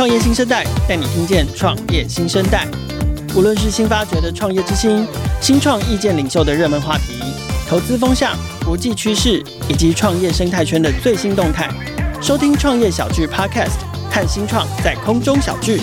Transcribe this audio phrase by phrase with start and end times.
[0.00, 2.66] 创业新生代带你听见创业新生代，
[3.36, 5.06] 无论是新发掘的创业之星、
[5.42, 7.20] 新创意见领袖的热门话题、
[7.68, 8.34] 投资风向、
[8.64, 11.68] 国际趋势以及创业生态圈的最新动态，
[12.22, 15.82] 收听创业小聚 Podcast，看新创在空中小聚。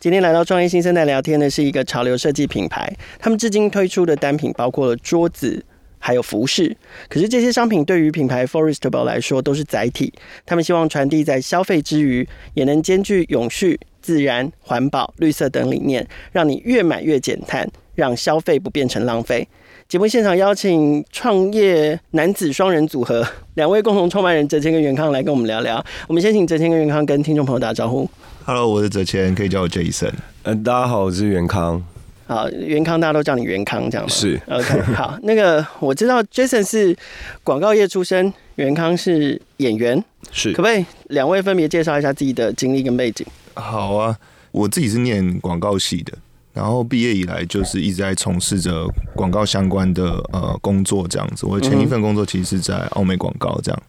[0.00, 5.64] 今天来到创业新生代聊天的是一个潮流设计品牌，他们至今推出的单品包括了桌子。
[6.06, 6.76] 还有服饰，
[7.08, 10.12] 可是这些商品对于品牌 Forestable 来说都是载体。
[10.46, 12.24] 他们希望传递在消费之余，
[12.54, 19.48] 也能兼具永续、自然、环保、绿色等理念，让你越买越减碳，让消费不变成浪费。
[19.88, 25.84] 节目现场邀请创业男子双人组合，两位共同创办人哲谦跟元康来跟我们聊聊。
[26.06, 28.08] 我们先请哲谦跟元康跟听众朋友打招呼。
[28.44, 30.12] Hello，我是哲谦，可以叫我 Jason。
[30.44, 31.84] 嗯，大家好，我是元康。
[32.28, 34.12] 好，元康大家都叫你元康，这样吗？
[34.12, 34.80] 是，OK。
[34.94, 36.96] 好，那个我知道 Jason 是
[37.44, 43.24] 广告业出身，元康是演员，是，可不可以两位分别介绍一下自己的经历跟背景？
[43.54, 44.18] 好啊，
[44.50, 46.12] 我自己是念广告系的，
[46.52, 51.46] 然后毕业以来就是一直在从事着广告相关的呃工作，这样子。
[51.46, 53.82] 我前一份工作其实是在奥美广告这样，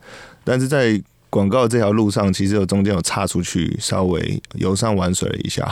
[0.44, 1.02] 但是在
[1.32, 5.68] 广告这条路上，其实有中间有岔出去，稍微游山玩水了一下，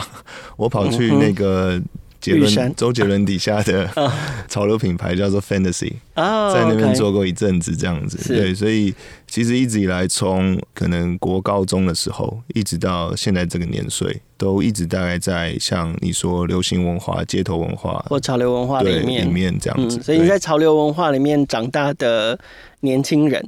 [0.56, 1.80] 我跑去那个。
[2.26, 3.88] 杰伦，周杰伦底下的
[4.48, 8.92] 潮流品牌叫做 Fantasy，在那边做过一阵子这样子，对，所以
[9.28, 19.24] 其实一直以来，从可能国高中的时候，一直到现在这个年岁，都一直大概在像你说流行文化、街头文化或潮流文化里面。
[19.24, 20.02] 里面这样子。
[20.02, 22.38] 所以你在潮流文化里面长大的
[22.80, 23.46] 年轻人，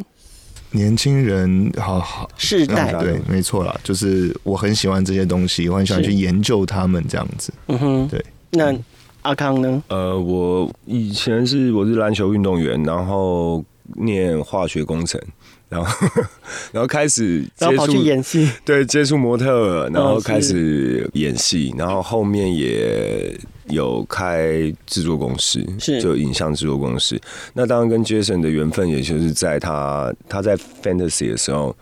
[0.70, 2.30] 年轻人，好好。
[2.36, 8.24] 世代，对，没错啦，就是我很喜欢这些东西，我很喜欢去研究他们这样子，嗯哼，对。
[8.50, 8.74] 那
[9.22, 9.82] 阿康呢？
[9.88, 13.62] 呃，我以前是我是篮球运动员，然后
[13.96, 15.20] 念化学工程，
[15.68, 16.08] 然后
[16.72, 27.20] 然后开始接触，演戏，对，接触模特，然后开始演戏，然后后面也有开制作公司，是就影像制作公司。
[27.52, 31.76] 那当然跟 Jason 的缘分，也就是在他他在 Fantasy 的时候。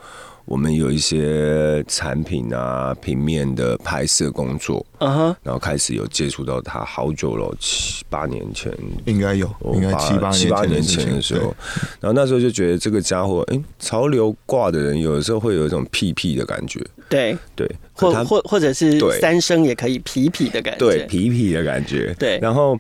[0.47, 8.73] 我们有一些产品啊，平面的拍摄工作，嗯哼，然后开始有接触到他好久了，七八年前
[9.07, 11.55] 应该有，应该七八七八年前的时候，
[12.01, 17.37] 然后那时候就觉得这个家伙，哎，潮流挂的人有的时候会有一种屁屁的感觉，对。
[17.57, 22.79] 对，或或或者是三声也可以痞痞的感觉，对，痞痞的感觉，对，然后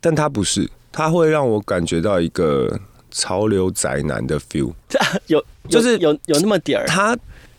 [0.00, 2.76] 但他不是，他会让我感觉到一个。
[3.14, 4.72] 潮流宅男的 feel，
[5.28, 6.86] 有就是有有那么点儿。
[6.86, 7.16] 他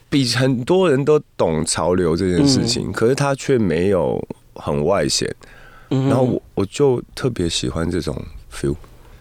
[0.10, 4.22] 比很多人都懂潮流这件事情，嗯、可是他却没有
[4.56, 5.34] 很外显。
[5.92, 8.14] 嗯、然后我我就特别喜欢这种
[8.52, 8.76] feel。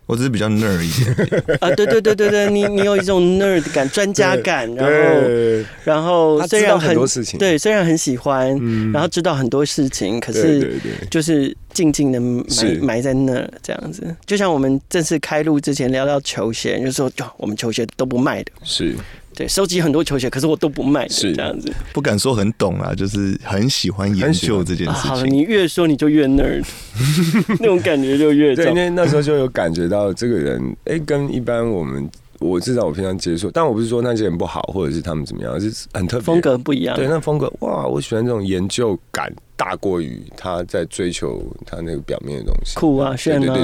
[0.07, 1.57] 我只是比较 nerd 一点。
[1.61, 10.79] 啊，对对对对对，你你有一种 nerd 感、专家感，然后然后虽然很多事情，对，虽然很喜欢，嗯、然后知道很多事情，可是
[11.11, 12.47] 就是静静的埋
[12.83, 14.15] 埋在那这样子。
[14.27, 18.95] 就像我们正式开录之前聊到球鞋，就说我们球鞋都不卖的，是。
[19.35, 21.73] 对，收集很多球鞋，可是我都不卖，是这样子。
[21.93, 25.11] 不敢说很懂啊，就是很喜欢研究这件事情。
[25.11, 26.65] 好了，你越说你就越 nerd，
[27.61, 28.65] 那种感觉就越重。
[28.65, 32.09] 对，因为那时候就有感觉到这个人，哎、欸，跟一般我们。
[32.45, 36.95] 我至少我平常接触，但我不是说那些人不好，或者是他们怎么样，是很特别，风格不一样。
[36.95, 43.57] 对，那风格哇，我喜欢这种研究感大过于他在追求他那个表面的东西，酷啊，炫啊，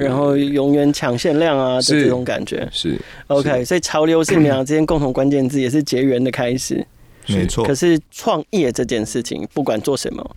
[0.00, 2.68] 然后永远抢限量啊的这种感觉。
[2.70, 6.86] 是，是 OK，所以潮流是你们俩之间共同关键字，也是结缘的开始。
[7.28, 7.64] 没错。
[7.64, 10.36] 可是创业这件事情，不管做什么，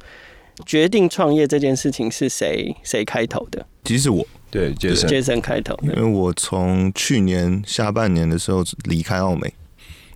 [0.65, 3.65] 决定创业这件事情是谁谁开头的？
[3.83, 4.25] 其实我。
[4.51, 9.53] 对，Jason Jason 开头，因为我从去年下半年的时候离开澳美，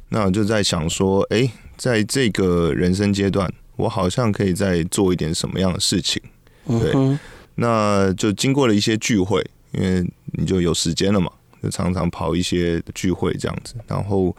[0.09, 6.21] 那我就在想说，哎、欸，在这个人生阶段，我好像可以再做一点什么样的事情。
[6.65, 7.19] 对，嗯、
[7.55, 11.29] 那就经过了一些聚会，因为你就有时间了嘛，
[11.61, 13.75] 就常常跑一些聚会这样子。
[13.87, 14.33] 然后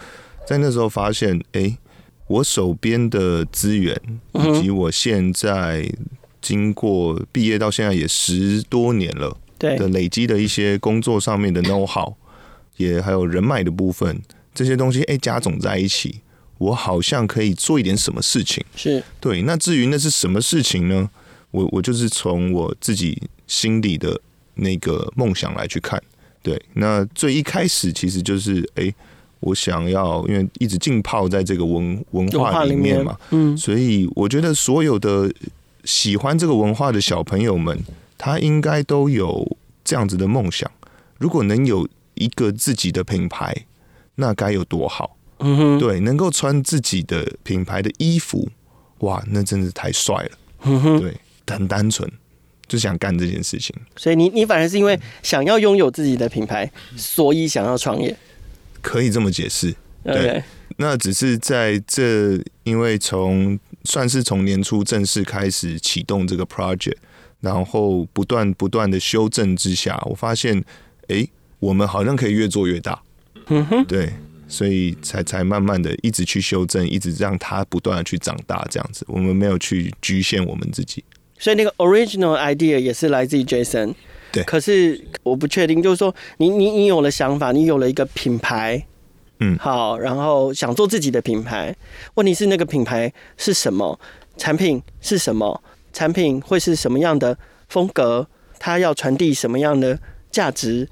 [0.46, 1.78] 在那时候发现，哎、欸，
[2.30, 4.00] 我手边的资源
[4.34, 5.92] 以及我现在
[6.40, 9.36] 经过毕业到现在也十多年了。
[9.58, 12.14] 的累积的一些工作上面的 know how，
[12.78, 14.18] 也还有人脉的部分，
[14.54, 16.20] 这些东西哎、欸、加总在一起，
[16.56, 18.64] 我好像可以做一点什么事情。
[18.74, 19.42] 是对。
[19.42, 21.10] 那至于那是什么事情呢？
[21.50, 24.18] 我我就是从我自己心里的
[24.54, 26.02] 那个梦想来去看。
[26.42, 28.94] 对，那最一开始其实就是哎、欸，
[29.40, 35.32] 我想要因为一直浸泡在这个文文化里面嘛，嗯，所以我觉得所有的
[35.84, 37.78] 喜欢这个文化的小朋友们。
[38.22, 40.70] 他应该都有这样子的梦想，
[41.16, 43.64] 如果能有一个自己的品牌，
[44.16, 45.16] 那该有多好。
[45.38, 48.46] 嗯哼，对，能够穿自己的品牌的衣服，
[48.98, 50.30] 哇，那真是太帅了。
[50.64, 51.16] 嗯哼，对，
[51.46, 52.06] 很单纯，
[52.68, 53.74] 就想干这件事情。
[53.96, 58.14] 所以你你反而是因为想要拥有自己的品牌，所以想要创业，
[58.80, 59.74] 可以这么解释。
[60.02, 60.42] 对.
[60.76, 66.96] 那只是在这，因为从算是从年初正式开始启动这个 project，
[67.40, 70.58] 然后不断不断的修正之下，我发现，
[71.08, 73.02] 哎、欸，我们好像可以越做越大。
[73.48, 74.10] 嗯哼，对，
[74.48, 81.04] 所以才才慢慢的一直去修正，一直让它不断的去长大，这样子，我们没有去局限我们自己。
[81.38, 83.94] 所以那个 original idea 也是来自于 Jason。
[84.32, 88.86] 对，可是我不确定，就是说你你你有了想法，你有了一个品牌。
[89.40, 91.74] 嗯，好，然后想做自己的品牌，
[92.14, 93.98] 问题是那个品牌是什么？
[94.36, 95.62] 产品是什么？
[95.92, 97.36] 产品会是什么样的
[97.68, 98.26] 风格？
[98.58, 99.98] 它要传递什么样的
[100.30, 100.88] 价值？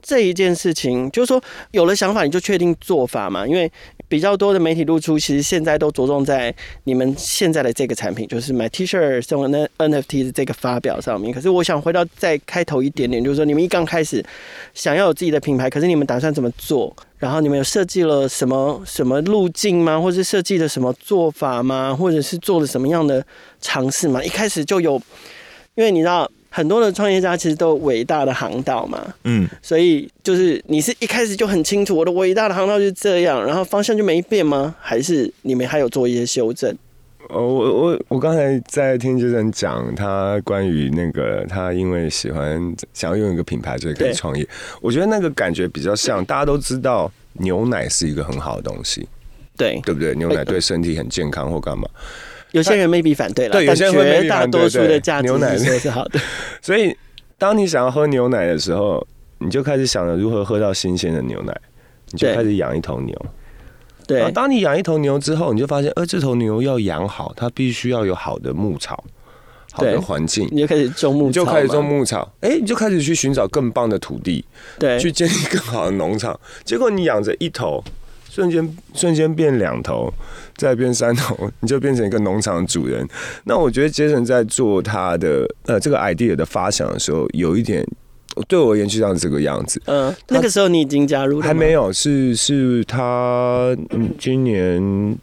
[0.00, 3.70] 这一件事情，就是说有了想法，你就确定做法嘛，因为。
[4.08, 6.54] 比较多的媒体露出，其实现在都着重在
[6.84, 11.32] 你们现在的这个产品，就是买 T 恤送那 NFT 的这个发表上面。
[11.32, 14.24] 可是我想回到再开头一点点，就是说你们一刚开始
[14.74, 16.94] 想要有自己的品牌，可是你们打算怎么做？
[17.18, 20.00] 然后你们有设计了什么什么路径吗？
[20.00, 21.94] 或是设计了什么做法吗？
[21.94, 23.24] 或者是做了什么样的
[23.60, 24.22] 尝试吗？
[24.22, 25.00] 一开始就有，
[25.74, 26.30] 因为你知道。
[26.56, 34.72] 很多的创业家其实都有伟大的航道嘛，嗯，所以就是你是一开始就很清楚我的伟大的航道就是这样，然后方向就没变吗？
[34.80, 36.72] 还是你们还有做一些修正？
[37.30, 44.46] 哦，我我我刚才在听杰森讲他关于那个他因为喜欢想要用一个品牌所以可以创业，
[44.80, 49.08] 我觉得那个感觉比较像大家都知道牛奶是一个很好的东西，
[49.56, 50.14] 对对不对？
[50.14, 51.88] 牛奶对身体很健康或干嘛。
[52.54, 56.20] 有些人未必反对了，对，有些人绝大多数的价值牛奶是好的。
[56.62, 56.96] 所以，
[57.36, 59.04] 当你想要喝牛奶的时候，
[59.38, 61.52] 你就开始想着如何喝到新鲜的牛奶，
[62.12, 63.26] 你就开始养一头牛。
[64.06, 69.02] 对，当你养一头牛之后，你就发现，呃，这头牛要养好，它必须要有好的牧草，
[69.72, 72.32] 好的环境，你就开始种牧草，就开始种牧草。
[72.40, 74.44] 哎，你就开始去寻找更棒的土地，
[74.78, 76.38] 对，去建立更好的农场。
[76.62, 77.82] 结果你养着一头。
[78.34, 80.12] 瞬间瞬间变两头，
[80.56, 83.06] 再变三头， 你就变成一个农场主人。
[83.44, 87.86] 那我觉得杰森在做他的呃这个 idea 的发想的时候，有一点
[88.48, 89.80] 对我而言就像这个样子。
[89.84, 91.92] 嗯、呃，那个时候你已经加入了还没有？
[91.92, 93.76] 是是他
[94.18, 95.16] 今年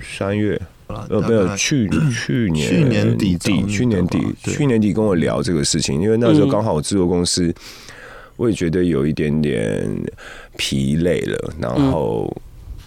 [0.00, 7.42] 三月呃没有去 去年去年底底去年底去年底跟我聊这个事情，因为那时候刚好我制作公司。
[7.46, 7.54] 嗯
[8.36, 9.88] 我也觉得有一点点
[10.56, 12.34] 疲累了，然后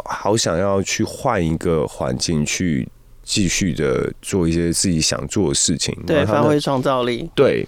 [0.05, 2.87] 好想要去换一个环境，去
[3.23, 7.29] 继续的做一些自己想做的事情，对，发挥创造力。
[7.35, 7.67] 对，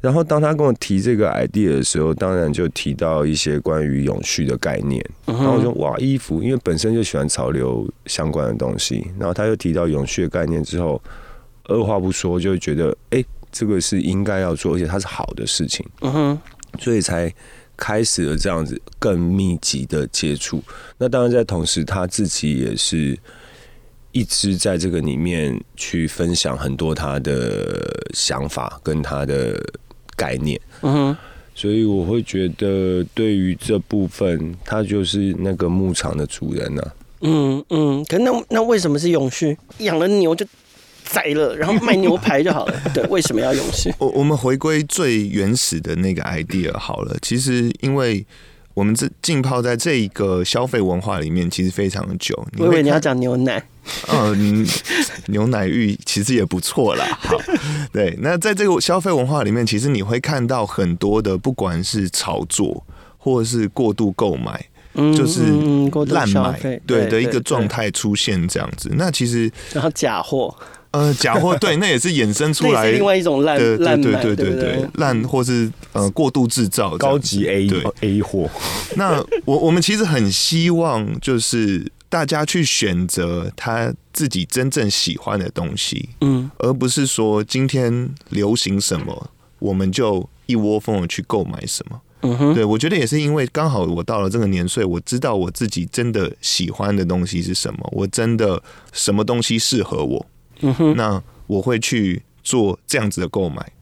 [0.00, 5.04] 然后当他跟我提这个 idea 的时候，当然就提到一些关于永续的概念。
[5.26, 11.02] 然后我说：“哇，衣服，因为本身就喜欢潮流相关的东西。”然后他又提到永续的概念之后，
[11.64, 16.38] 二话不说就觉得：“哎，这个是应该要做，而且它是好的事情。”嗯哼。
[16.78, 17.32] 所以才
[17.76, 20.62] 开始了这样子更密集的接触。
[20.98, 23.18] 那当然，在同时，他自己也是
[24.12, 29.58] 一直在这个里面去分享很多他的想法跟他的
[30.16, 30.60] 概念。
[30.82, 31.16] 嗯哼。
[31.54, 36.94] 所以我会觉得，对于这部分，他就是那个牧场的主人呢、啊。
[37.22, 38.04] 嗯嗯。
[38.04, 39.56] 可那那为什么是永续？
[39.78, 40.46] 养了牛就。
[41.08, 42.80] 宰了，然后卖牛排就好了。
[42.92, 43.92] 对，为什么要永续？
[43.98, 47.16] 我我们回归最原始的那个 idea 好了。
[47.22, 48.24] 其实，因为
[48.74, 52.46] 我们这浸泡在这一个消费文化里面，其实非常的久。
[52.58, 53.62] 我以为你要讲牛奶。
[54.12, 54.66] 嗯，
[55.28, 57.06] 牛奶浴其实也不错啦。
[57.18, 57.38] 好，
[57.90, 58.14] 对。
[58.20, 62.84] 那在这个消费文化里面，其实你会看到很多的，不管是炒作
[63.16, 64.62] 或者是过度购买，
[64.92, 65.40] 嗯、就是
[66.12, 68.90] 滥买，对的一个状态出现这样子。
[68.92, 70.54] 那其实然后假货。
[70.90, 78.48] 呃，假货对，那也是衍生出来 另外一种烂烂对对对对对烂或是呃过度制造高级 A 对 A 货。
[78.96, 92.00] 那我我们其实很希望就是大家去选择他自己真正喜欢的东西，嗯，而不是说今天流行什么我们就一窝蜂的去购买什么。
[92.22, 98.60] 嗯哼，对，我觉得也是因为刚好我到了这个年岁，我知道我自己真的喜欢的东西是什么，我真的
[98.92, 100.26] 什么东西适合我。
[100.96, 103.72] 那我会去做这样子的购买，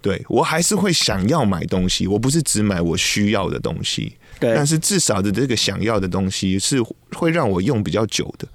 [0.00, 8.46] 对，我还是会想要买东西，我不是只买我需要的东西，对，但是至少的这个想要的东西是会让我用比较久的，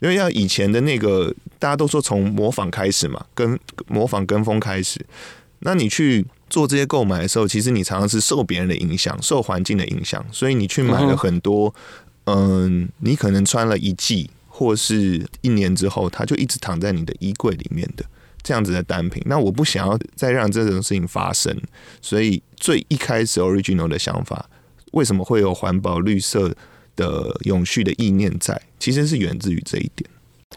[0.00, 5.04] 因为像以前的那个大家都说从模仿开始嘛，跟模仿跟风开始，
[5.60, 11.74] 那你去做这些购买的时候，其实你常常是受别人的影响，受环境的影响，所以你去买了很多。
[12.24, 18.04] 嗯，你可能穿了一季或是一年之后，它就一直躺在你的衣柜里面的
[18.42, 19.22] 这样子的单品。
[19.24, 21.58] 那我不想要再让这种事情发生，
[22.02, 24.50] 所以最一开始 Original 的想法，
[24.92, 26.54] 为什么会有环保、绿色
[26.94, 28.60] 的永续的意念在？
[28.78, 30.10] 其实是源自于这一点。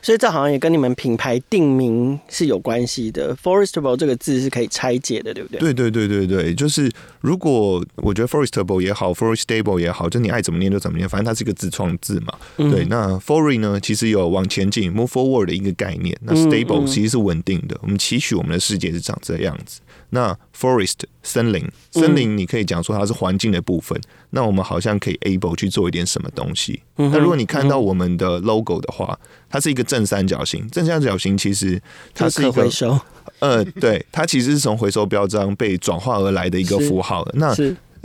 [0.03, 3.33] 所以这好像也跟你们品牌定名是有关系的。
[3.37, 5.59] Forestable 这个字是可以拆解的，对不对？
[5.59, 6.91] 对对对对对，就是
[7.21, 12.37] 如果我觉得 Forestable 也好，Forestable 也好，就你爱怎么念就怎么念，反正它是一个自创字嘛。
[12.57, 16.17] 嗯、对，那 For 呢，其实有往前进 （move forward） 的一个概念。
[16.21, 19.79] 那 Stable 其实是稳定的，嗯嗯，我们期许我们的世界是长这样子。
[20.13, 23.97] 那 forest 森林，森林你可以讲说它是环境的部分。
[23.97, 26.79] 嗯、那我们好像可以 able 去做一点什么东西。
[26.97, 30.69] 嗯、那如果你看到我们的 logo 的话，它是一个正三角形。
[30.69, 31.81] 正三角形其实
[32.13, 32.99] 它是一个回收，
[33.39, 37.27] 呃，对，它其实是从回收标章被转化而来的一个符号。
[37.33, 37.51] 那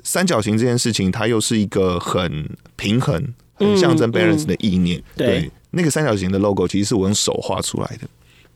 [0.03, 3.23] 三角形这件事情，它又是一个很平衡、
[3.57, 4.99] 很象征 balance 的意念。
[4.99, 8.09] 嗯嗯、对，对，那个三角形的 logo 其实是我用手画出来的。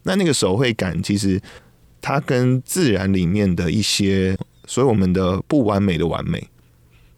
[0.04, 1.38] 那那个手绘感其实。
[2.02, 6.46] 它跟自然里面的一些，所以我们的不完美的完美，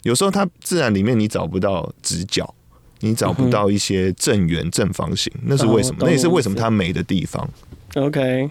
[0.02, 2.54] 有时候它自然里面你找不到直角，
[3.00, 5.96] 你找不到一些正圆正方形，那是为什么？
[6.02, 7.50] 那也是为什么它美的地方。
[7.96, 8.50] OK。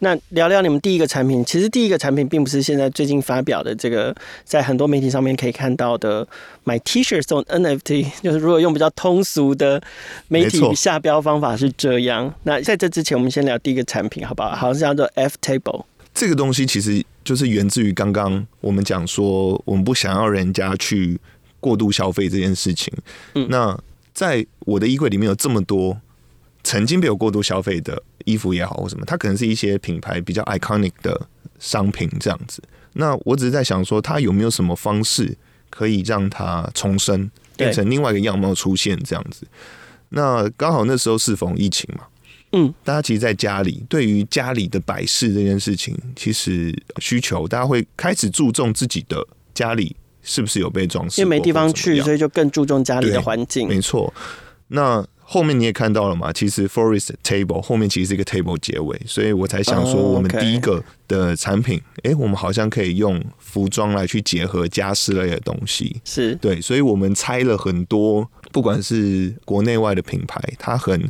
[0.00, 4.14] 那聊聊你们第一个产品，其实第一个产品并不是现在最近发表的这个，
[4.44, 6.26] 在很多媒体上面可以看到的
[6.64, 9.82] 买 T-shirt 送 NFT， 就是如果用比较通俗的
[10.28, 12.32] 媒体下标方法是这样。
[12.44, 14.50] 那在这之前，我们先聊第一个产品，好不好？
[14.54, 15.84] 好像是叫做 F Table。
[16.14, 21.18] 这个东西其实就是源自于刚刚我们讲说，我们不想要人家去
[21.60, 22.92] 过度消费这件事情。
[23.34, 23.78] 嗯，那
[24.14, 25.96] 在我的衣柜里面有这么多
[26.68, 28.02] 曾经被我过度消费的。
[28.24, 31.18] 衣服也好或什么，它可能是一些品牌比较 iconic 的
[31.58, 32.62] 商品这样子。
[32.92, 35.34] 那我只是在想说，它有没有什么方式
[35.70, 39.46] 可以让它重生，变成另外一个样貌出现这样子？
[40.10, 42.04] 那刚好那时候适逢疫情嘛，
[42.52, 53.66] 嗯，大家其实在家里，对于家里的摆饰这件事情，其实需求大家会开始注重自己的家里是不是有被装饰，因为没地方去，所以就更注重家里的环境。
[53.66, 54.12] 没错，
[54.66, 55.02] 那。
[55.30, 56.32] 后面你也看到了嘛？
[56.32, 71.06] 其实 Forest Table 后面其实是一个 table 结尾，所以我才想说，我们第一个的产品，哎、oh, 我们好像可以用服装来去结合家饰类的东西，是对，所以我们拆了很多，不管是国内外的品牌，它很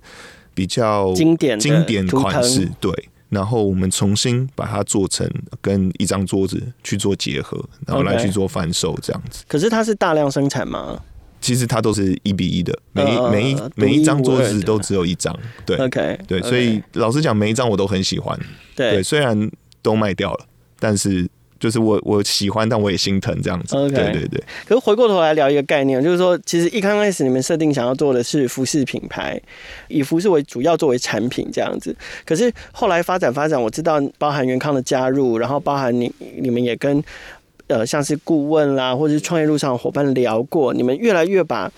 [0.53, 2.93] 比较经典经典款式，对，
[3.29, 9.45] 然后我们重新把它做成跟一张桌子去做结合，然后来去做贩售这样子。
[9.45, 9.53] Okay.
[9.53, 11.01] 可是它是大量生产吗？
[11.41, 18.39] 其实它都是一比一的，每一每一每一张桌子都只有一张，对，OK，对，所以老实讲，每一张我都很喜欢，
[18.75, 20.47] 对，虽然都卖掉了，
[20.81, 21.29] 但是
[21.61, 24.43] 就是我我喜欢，但我也心疼这样子，对对对。
[24.67, 29.41] 可是回过头来聊一个概念，就是说，其实一刚开始你们设定想要做的是服饰品牌，
[29.87, 37.03] 以服饰为主要作为产品这样子，可是后来发展发展，我知道包含元康的加入，然后包含你你们也跟。
[37.69, 41.71] 呃，像是顾问啦，或者是创业路上的伙伴聊过，你们越来越把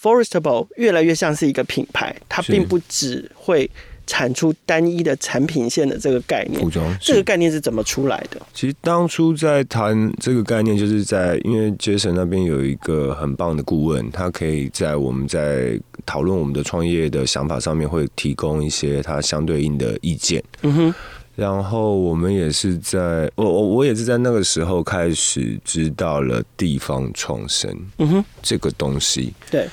[0.00, 3.70] Forestable 越来越像是一个品牌，它并不只会
[4.06, 6.60] 产出单一的产品线的这个概念。
[7.00, 8.40] 这个概念是怎么出来的？
[8.52, 20.42] 其实当初在谈这个概念，就是在因为 Jason 那边有一个很棒的顾问，他可以在我们在讨论我们的创业的想法上面，会提供一些他相对应的意见。
[20.62, 20.94] 嗯哼。
[21.40, 29.66] 然后我们也是在我我我也是在那个时候开始知道了地方创生，嗯哼，这个东西，对，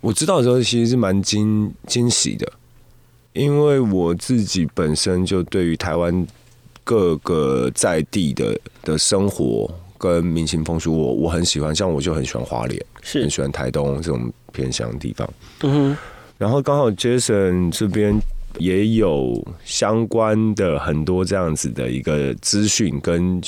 [0.00, 2.52] 我知道的时候其实是蛮惊惊喜的，
[3.34, 6.26] 因为我自己本身就对于台湾
[6.82, 13.20] 各个在地的的生活跟民情风俗，我我很喜欢，像我就很喜欢花莲，是。
[13.20, 15.96] 很喜欢台东这种偏乡的地方，嗯哼，
[16.36, 18.20] 然后刚好 Jason 这边。
[18.58, 23.40] 也有相关的很多这样子的一个资讯跟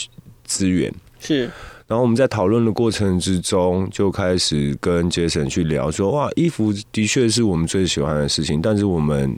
[0.44, 1.50] 资源，是。
[1.86, 9.36] 然后我们在讨论的过程之中，就开始跟杰森去聊说：哇，衣服的确是我们最喜欢的事情，但是我们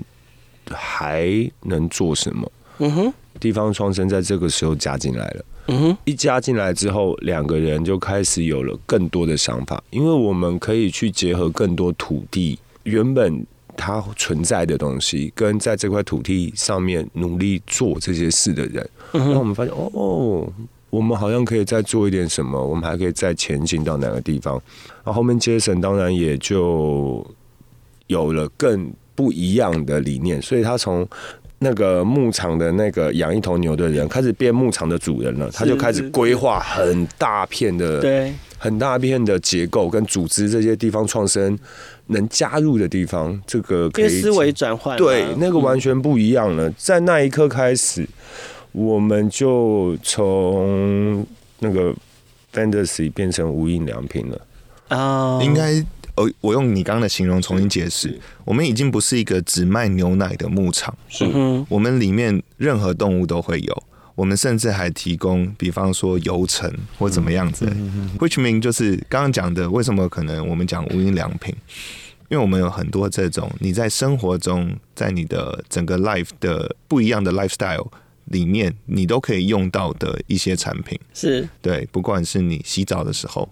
[0.71, 1.29] 还
[1.63, 2.53] 能做什么？
[2.79, 3.13] 嗯哼。
[3.41, 5.45] 地方创生在这个时候加进来了。
[5.67, 5.99] 嗯哼。
[6.05, 13.45] 一加进来之后，两个人就开始有了更多的想法，因为我们可以去结合更多土地原本。
[13.77, 20.51] 它存在的东西，跟在这块土地上面努力做这些事的人，那、嗯、我们发现哦，
[20.91, 24.55] 我们好像可以再做一点什么，我们还可以再前进到哪个地方？
[25.05, 27.25] 然后后面杰森当然也就
[28.07, 31.07] 有了更不一样的理念，所以他从
[31.59, 41.59] 那个牧场的那个养一头牛的人，开始变牧场的主人了，他就开始规划很大片的，对，很大片的结构跟组织这些地方创生。
[42.09, 46.69] 能加入的地方，这个可以思维转换，对，那个完全不一样了。
[46.69, 48.09] 嗯、在那一刻开始，
[48.73, 51.27] 我们就从
[51.61, 51.95] 那个
[52.53, 54.41] fantasy 变成无印良品了。
[54.89, 55.85] 啊，应该。
[56.17, 61.27] 哦，我用你刚刚的形容重新解释，我们已经不是一个只卖牛奶的牧场，是，
[61.69, 63.83] 我们里面任何动物都会有，
[64.17, 66.69] 我们甚至还提供，比方说油层
[66.99, 67.65] 或怎么样子
[68.19, 71.55] ，which mean 就是刚刚讲的，为什么可能我们讲无印良品？
[72.29, 77.87] 因为我们有很多这种你在生活中，在你的整个 life 的不一样的 lifestyle
[78.25, 83.49] 里面，你都可以用到的一些产品，是对，不管是你洗澡的时候。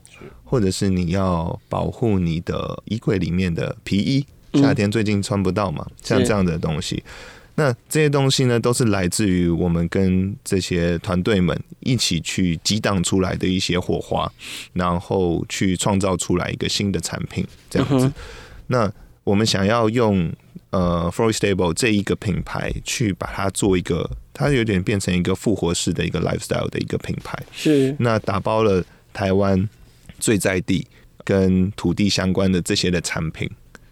[0.46, 4.24] 或者是你要保护你的衣柜里面的皮衣，
[4.60, 7.02] 夏天最近穿不到嘛，像这样的东西。
[7.56, 14.30] 那这些东西呢，都是来自于我们跟这些团队们一起去激荡出来的一些火花，
[14.72, 18.12] 然后去创造出来一个新的产品，这样子。
[18.66, 18.90] 那
[19.22, 20.32] 我们想要用
[20.70, 27.40] 呃 Floristable 这一个品牌去把它做一个，它有点变成一个复活式的一个 lifestyle 的一个品牌。
[27.52, 27.94] 是。
[27.98, 29.68] 那打包了台湾。
[30.20, 30.86] 最在地
[31.22, 33.50] 跟土地相关的这些的产品，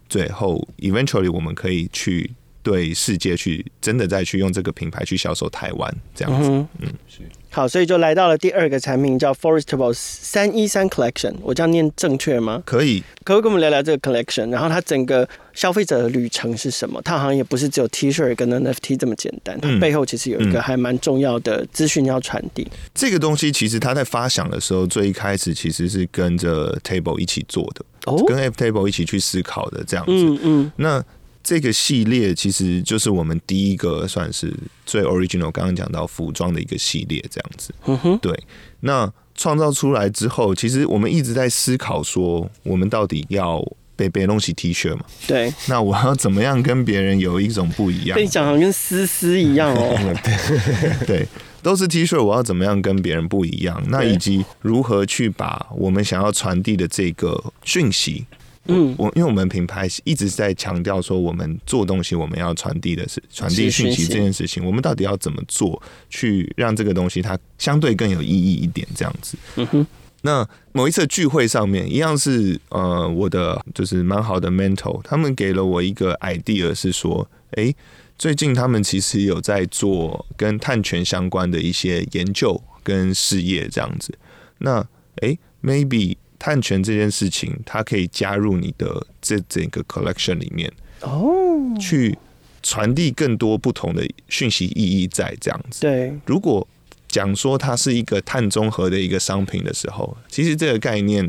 [0.09, 2.31] 最后 eventually 我们可以去
[2.63, 7.19] 对世界去真的再去用这个品牌去销售台湾这样子，嗯，嗯是。
[7.51, 11.35] 好，所以就来到了第二个产品，叫 Forestables 三一三 Collection。
[11.43, 12.63] 我这样念正确吗？
[12.65, 14.49] 可以，可不可以跟我们聊聊这个 Collection？
[14.49, 16.99] 然后它整个消费者的旅程是什么？
[17.03, 22.67] 它好像也不是只有 T-shirt 跟 NFT 这么简单，它背后其实有一个还蛮重要的资讯要传递。
[22.95, 30.11] 这个东西其实它在发想的时候，最一开始其实是跟着 Table 一起做的，哦，跟 F Table 一起去思考的这样子。
[30.11, 31.05] 嗯嗯，那。
[31.43, 34.53] 这个系列其实就是我们第一个算是
[34.85, 37.75] 最 original，刚刚讲到服装的一个系列，这样子。
[37.85, 38.33] 嗯哼，对。
[38.79, 43.61] 那创造出来之后，其实我们一直在思考说，我们到底要
[43.95, 45.03] 被背弄起 T 恤嘛？
[45.27, 45.53] 对。
[45.67, 48.15] 那我要怎么样跟别人有一种不一样？
[48.15, 49.97] 被你讲，好像跟丝丝一样哦。
[50.23, 51.27] 对，对，
[51.61, 53.83] 都是 T 恤，我要怎么样跟别人不一样？
[53.89, 58.25] 那以及如何去把我们想要传递的这个讯息。
[58.67, 64.63] 嗯，我因为我们品牌一直在强调说，我们做东西，我们要传递的是传递讯息这件事情。
[64.65, 68.87] 我们到底要怎么做，去让这个东西它相对更有意义一点？
[68.95, 69.37] 这样子。
[69.57, 69.87] 嗯哼。
[70.21, 77.75] 那某一次聚会上面，一样是呃，我的就是蛮好的 mentor，他们给了我一个 idea，是说，哎，
[78.17, 84.17] 最近他们其实有在做跟碳权相关的一些研究跟事业这样子。
[84.59, 84.87] 那
[85.21, 86.15] 哎，maybe。
[86.43, 92.17] 碳权这件事情，它可以加入你的这整个 collection 里面哦，去
[92.61, 95.79] 传递更多不同的讯息意义在这样子。
[95.79, 96.67] 对，如果
[97.07, 101.23] 讲说它是一个碳中和的一个商品的时候，其实这个概念，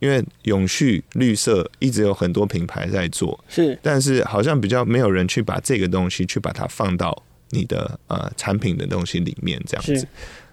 [0.00, 10.08] 因为永续绿色一直有很多品牌在做，是，但是好像比较没有人去把这个东西去把它放到你的呃产品的东西里面这样子。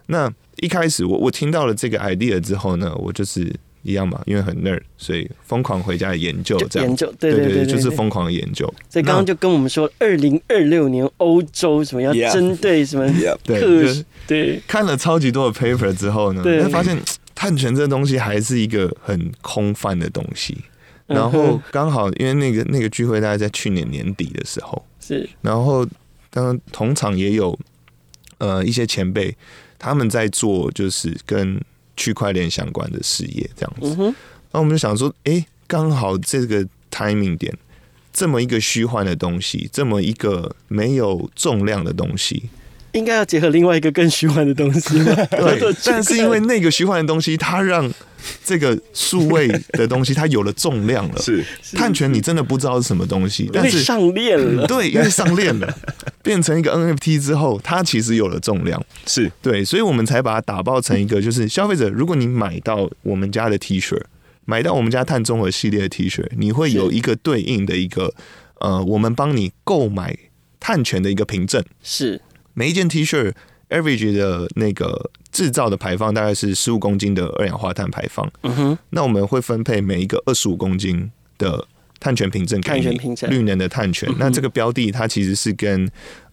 [0.06, 3.52] 那一开始我我听到了这个 idea 之后呢，我就是。
[3.84, 6.88] 一样嘛，因为很 nerd，所以疯狂回家研究这样。
[6.88, 8.65] 研究，对对对，就是疯狂研究。
[8.89, 13.06] 所以刚刚就跟我们说，二零二六年欧洲什么要针对什么
[13.43, 16.98] 对对，对，看了超级多的 paper 之后呢，会发现
[17.36, 20.58] 碳权这东西还是一个很空泛的东西。
[21.06, 25.86] 然后刚好因为那个那个聚会大概在去年年底的时候，是，然后
[26.30, 27.60] 当然同场也有
[28.38, 29.36] 呃一些前辈
[29.78, 31.62] 他们在做，就是跟。
[31.95, 34.13] 区块链相关的事业这样子，
[34.51, 37.56] 那我们就想说，哎，刚好这个 timing 点，
[38.12, 42.49] 这么一个虚幻的东西，这么一个没有重量的东西，
[42.93, 45.03] 应该要结合另外一个更虚幻的东西。
[45.29, 47.91] 对，但是因为那个虚幻的东西，它让
[48.43, 51.19] 这个数位的东西它有了重量了。
[51.19, 54.65] 是探权，你真的不知道是什么东西，但是上链了。
[54.67, 55.77] 对，因为上链了。
[56.21, 63.99] 变成一个 NFT 之后，它其实有了重量，是对，所以我们才把它打包成一个，就是消费者，如果你买到我们家的 T 恤，
[64.45, 68.13] 买到我们家碳中和系列的 T 恤，你会有一个对应的一个，
[68.62, 70.17] 呃，我们帮你购买
[70.62, 72.21] 碳权的一个凭证，是
[72.53, 73.33] 每一件 T 恤
[73.69, 81.67] average 的那个制造的排放大概是十五公斤的二氧化碳排放，嗯哼，那我们会分配每一个二十五公斤的。
[81.99, 84.13] 碳权凭证，碳权凭证，绿能的碳权。
[84.19, 85.89] 那这个标的，它其实是跟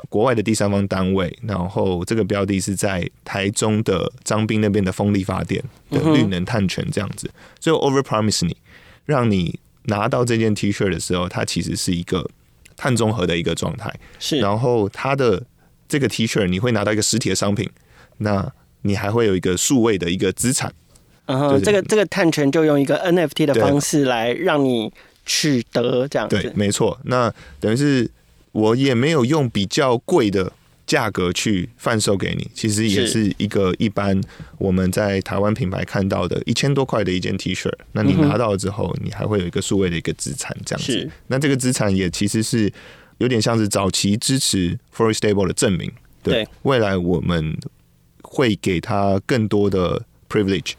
[0.08, 7.30] 国外的第三方单位，然后这个标的是在台中的张斌那边的风力发电的绿能碳权这样子。
[7.60, 8.56] 所以 over promise 你，
[9.04, 12.28] 让你拿到这件 T 恤的时候，它其实是一个
[12.76, 13.94] 碳中和的一个状态。
[14.18, 15.40] 是，然后它的
[15.90, 17.68] 这个 T 恤，你会拿到一个实体的商品，
[18.18, 18.50] 那
[18.82, 20.72] 你还会有一个数位的一个资产。
[21.26, 24.92] 嗯哼，这个这个碳权就用一个 NFT 的方式来让你
[25.26, 26.40] 取得这样子。
[26.40, 26.98] 对，没错。
[27.04, 28.08] 那等于是
[28.52, 30.52] 我也没有用比较贵的
[30.86, 34.20] 价格去贩售给你，其实也是一个一般
[34.58, 37.70] 我们在台湾品牌看到的一千多块的一件 T 恤。
[37.92, 41.08] 那你拿到了之后，你还会有一个数位的一个资产这样子。
[41.28, 42.72] 那这个资产也其实是
[43.20, 45.90] 有点像是早期支持 Flory Stable 的证明。
[46.22, 47.56] 对，未来我们
[48.22, 50.72] 会给他更多的 privilege。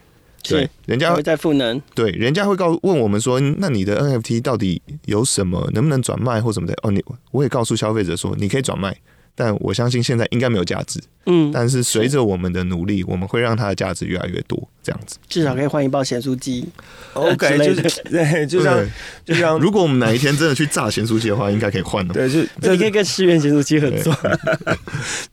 [0.44, 1.80] 对，人家会在赋能。
[1.94, 5.70] 对，人家会告问我们说，那你的 NFT 到底有什么？
[5.74, 6.74] 能不能转卖或什么的？
[6.82, 8.96] 哦，你我也告诉消费者说，你可以转卖。
[9.44, 15.18] 但我相信现在应该没有价值，嗯，但是随着我们的努力，我们会让它的价值越来越多，这样子。
[15.28, 16.64] 至少可以换一包咸酥鸡，
[17.16, 18.88] OK，就是 对，就像
[19.26, 22.42] 就像如果我们哪一天真的去炸咸酥鸡的话，应该可以换的，对，就
[22.74, 24.16] 你可以跟世元咸酥鸡合作。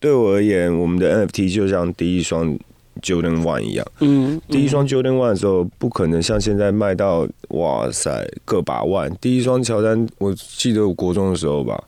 [0.00, 0.10] 对。
[0.10, 2.58] 我而言，我们的 NFT 就像第一双
[3.02, 11.78] Jordan One 一样，嗯，第一双 Jordan One 的时候，不可能像现在卖到哇塞个把万，第一双乔丹，我记得我国中的时候吧。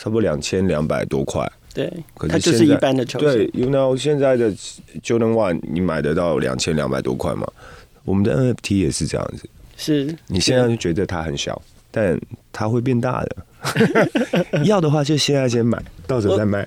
[0.00, 3.26] 差不多两千两百多块，对，可是它就是一般的球鞋。
[3.26, 4.50] 对，You know，现在的
[5.02, 7.46] Jordan One 你买得到两千两百多块吗？
[8.06, 11.60] 我们的 NFT 也是这样子，是你现在就觉得它很小，
[11.90, 12.18] 但
[12.50, 13.36] 它会变大的。
[14.64, 16.66] 要的话就现在先买，到时候再卖。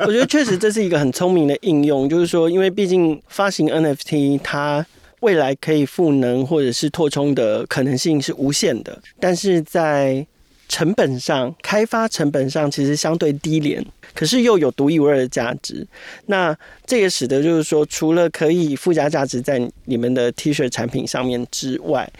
[0.00, 4.84] 我，我觉得确实这是一个很聪明的应用，就是说，因为毕竟发行 NFT 它
[5.20, 10.26] 未来可以赋能或者是扩充的可能性是无限的，但是在
[10.68, 15.86] 成本上，开发成本上其实相对低廉，可是又有独一无二的价值。
[16.26, 22.10] 那这也使得就是说，除了可以附加价值在你们的 T 恤产品上面之外，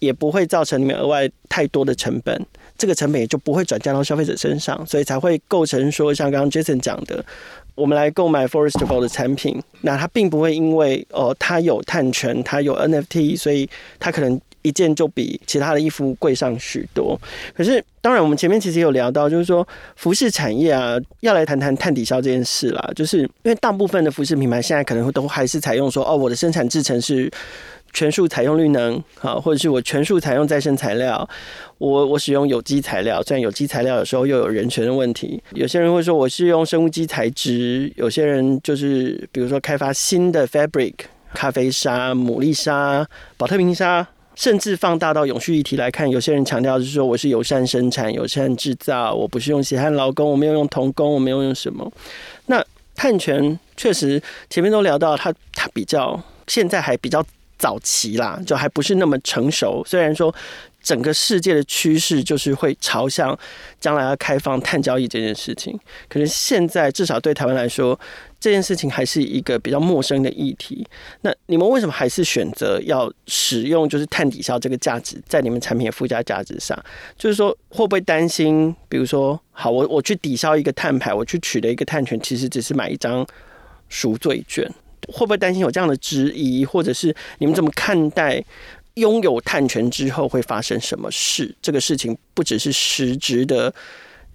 [0.00, 2.44] 也不会造成你们额外太多的成本。
[2.76, 7.24] 这个成本也就不会转嫁到消费者身上，所以才会构成说，像刚刚 Jason 讲的，
[7.76, 14.40] 我们来购买 Forestable 的产品，那它并不会因为哦，它有碳权，它有 NFT，所以它可能。
[14.62, 17.20] 一件就比其他的衣服贵上许多，
[17.54, 22.90] 可是当然，我们前面其实有聊到，就是说服饰产业啊，要来谈谈碳抵消这件事啦。
[22.96, 27.30] 就是因为大部分的服饰品牌现在可能都还是采用说，哦，我的生产制程是
[27.92, 31.28] 全数采用绿能，好，或者是我全数采用再生材料，
[31.78, 35.42] 我我使用有机材料，虽然有机材料有时候又有人权的问题。
[35.52, 40.94] 有些人会说我是用生物基材质，有些人就是比如说开发新的 fabric，
[41.34, 44.06] 咖啡沙、牡蛎沙、宝特瓶沙。
[44.34, 51.90] 甚至放大到永续议题来看，有些人强调是说，我是友善生产、友善制造，我不是用血汗劳工，我没有用童工，我没有用什么。
[52.46, 52.64] 那
[52.94, 57.24] 碳权确实前面都聊到，它它比较现在还比较
[57.58, 59.82] 早期啦，就还不是那么成熟。
[59.86, 60.34] 虽然说。
[60.84, 63.38] 整个世界的趋势就是会朝向
[63.78, 67.96] 将来要开放碳交易这件事情，可是现在至少对台湾来说，
[68.42, 70.84] 这件事情还是一个比较陌生的议题。
[71.20, 76.76] 那你们为什么还是选择要使用就是碳抵消这个价值在你们产品的附加价值上？
[77.16, 83.24] 就是说会不会担心，比如说，好，我我去抵消一个碳排，我去取得一个碳权，其实只是买一张
[83.88, 84.68] 赎罪券，
[85.06, 88.44] 会不会担心有这样的质疑，或者是你们怎么看待？
[88.96, 91.54] 拥有碳权之后会发生什么事？
[91.62, 93.72] 这个事情不只是实质的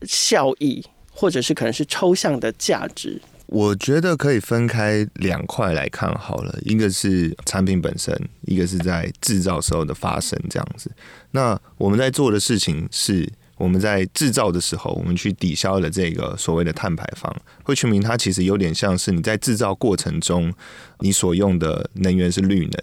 [0.02, 3.22] 效益，或者是可能是抽象的价值。
[3.47, 10.91] 我觉得可以分开两块来看好了，一个是产品本身，一个是在制造时候的发生这样子。
[11.31, 17.33] 那我们在做的事情是，我们在制造的时候，我们去抵消了这个所谓的碳排放。
[17.63, 20.53] 会去明它其实有点像是你在制造过程中，
[20.99, 22.73] 你所用的能源是绿能。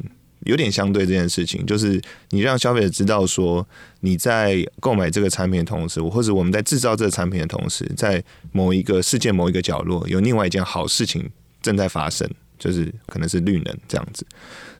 [0.45, 3.67] 有点相对这件事情，就是你让消费者知道说，
[4.01, 11.31] 你在购买这个产品的同时，或者我们在制造这个产品的同时，在某一个世界某一个角落，有另外一件好事情
[11.63, 12.29] 正在发生，
[12.59, 14.27] 就是可能是绿能这样子。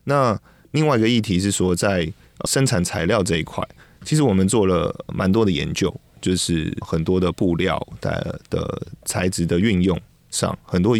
[0.03, 0.39] 那
[0.71, 2.11] 另外一个议题是说，在
[2.45, 3.67] 生产材料这一块，
[4.03, 9.99] 其实我们做了蛮多的研究，就是很多的布料的的材质的运用
[10.29, 10.97] 上，很多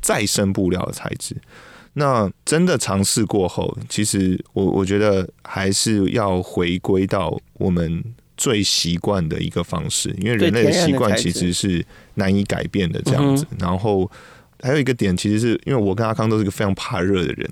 [0.00, 1.34] 再生布料的材质。
[1.94, 8.02] 那真的尝试过后，其实我我觉得还是要回归到我们
[8.36, 13.46] 最习惯的一个方式，因为人类的习惯其实是难以改变的这样子。
[13.58, 14.10] 然后
[14.60, 17.48] 还有一个点，其实是因为我跟阿康都是个非常怕热的人，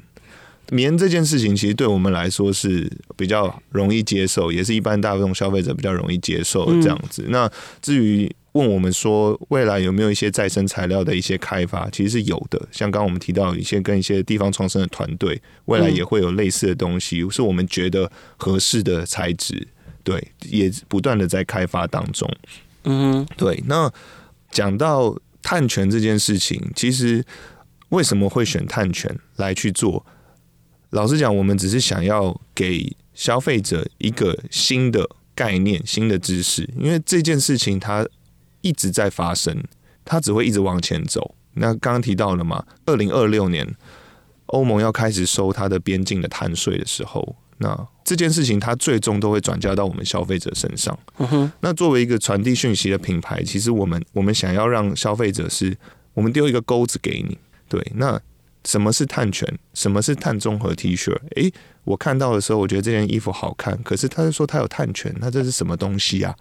[0.70, 7.26] 棉这件事情其实对我们来说是比较容易接受，也是一般大众消费者比较容易接受的这样子。
[7.28, 7.48] 那
[7.80, 11.88] 至于问我们说，未来有没有一些再生材料的一些开发？
[11.90, 19.66] 其实是有的，像刚刚我们提到一些跟一些地方创生的团队，未来也会有类似的东西，是我们觉得合适的材质，
[20.04, 22.30] 对，也不断的在开发当中。
[22.84, 23.62] 嗯，对。
[23.66, 23.90] 那
[24.50, 27.24] 讲到碳权这件事情，其实
[27.88, 30.04] 为什么会选碳权来去做？
[30.90, 38.06] 老实讲，我们只是想要给消费者一个新的概念、新的知识，因为这件事情它
[38.62, 39.62] 一直在发生，
[40.04, 41.34] 它只会一直往前走。
[41.54, 43.76] 那刚刚提到了嘛，二零二六年
[44.46, 50.98] 欧盟要开始收它的边境的碳税的时候，那这件事情它最终都会转嫁到我们消费者身上。
[51.18, 51.52] 嗯哼。
[51.60, 55.76] 那作为一个传递讯息的品牌，其实我们我们想要让消费者是，
[56.14, 57.36] 我们丢一个钩子给你，
[57.68, 58.20] 对，那。
[58.64, 59.58] 什么是碳权？
[59.74, 61.12] 什么是碳中和 T 恤？
[61.34, 66.32] 诶，我看到的时候，我觉得这件衣服好看，可是他就说他有碳权，那这是什么东西啊？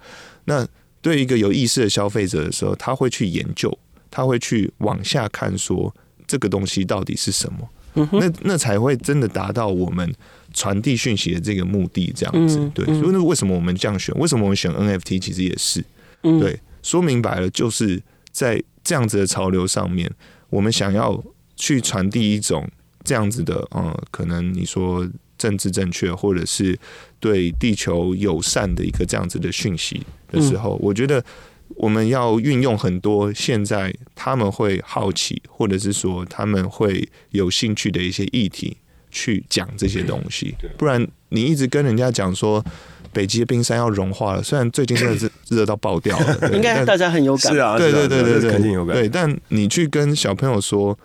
[0.46, 0.64] 那
[1.02, 3.76] 对一个有意识的消费者的时候，他会去研究，
[4.10, 5.94] 他会去往下看，说
[6.28, 7.70] 这个东西到底是什么？
[7.96, 10.14] 嗯、那那才会真的达到我们
[10.54, 12.14] 传递讯息的这个目的。
[12.16, 12.86] 这样子，嗯、对。
[12.86, 14.14] 所以那为什么我们这样选？
[14.20, 15.20] 为什么我们选 NFT？
[15.20, 15.84] 其实也是，
[16.24, 20.10] 嗯、对，说明白了，就是在这样子的潮流上面，
[20.50, 21.24] 我们想要。
[21.58, 22.68] 去传递一种
[23.04, 25.08] 这样子的，嗯，可能你说
[25.42, 26.78] 政治正确，或者是
[27.20, 31.24] 对地球友善的一个这样子的讯息的时候，我觉得
[31.70, 38.78] 我们要运用很多现在他们会好奇，或者是说他们会有兴趣的一些议题
[39.10, 42.64] 去讲这些东西，不然你一直跟人家讲说。
[43.14, 47.52] 北极的冰山要融化了，虽然最近真的是热到爆掉了， 应该大家很有感。
[47.52, 48.96] 是啊，对对对对对，肯定有感。
[48.96, 50.98] 对，但你去跟小朋友说